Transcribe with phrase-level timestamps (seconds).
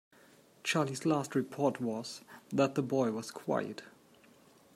[0.63, 3.83] Charley's last report was that the boy was quiet.